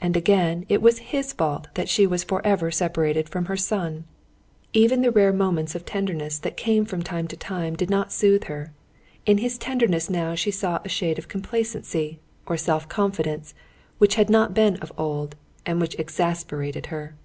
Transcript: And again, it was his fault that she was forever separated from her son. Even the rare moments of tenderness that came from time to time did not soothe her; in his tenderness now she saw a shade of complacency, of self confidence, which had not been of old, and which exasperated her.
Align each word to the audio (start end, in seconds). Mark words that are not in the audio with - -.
And 0.00 0.16
again, 0.16 0.64
it 0.68 0.80
was 0.80 1.00
his 1.10 1.32
fault 1.32 1.66
that 1.74 1.88
she 1.88 2.06
was 2.06 2.22
forever 2.22 2.70
separated 2.70 3.28
from 3.28 3.46
her 3.46 3.56
son. 3.56 4.04
Even 4.72 5.02
the 5.02 5.10
rare 5.10 5.32
moments 5.32 5.74
of 5.74 5.84
tenderness 5.84 6.38
that 6.38 6.56
came 6.56 6.84
from 6.84 7.02
time 7.02 7.26
to 7.26 7.36
time 7.36 7.74
did 7.74 7.90
not 7.90 8.12
soothe 8.12 8.44
her; 8.44 8.72
in 9.26 9.38
his 9.38 9.58
tenderness 9.58 10.08
now 10.08 10.36
she 10.36 10.52
saw 10.52 10.78
a 10.84 10.88
shade 10.88 11.18
of 11.18 11.26
complacency, 11.26 12.20
of 12.46 12.60
self 12.60 12.88
confidence, 12.88 13.52
which 13.98 14.14
had 14.14 14.30
not 14.30 14.54
been 14.54 14.76
of 14.76 14.92
old, 14.96 15.34
and 15.66 15.80
which 15.80 15.98
exasperated 15.98 16.86
her. 16.86 17.16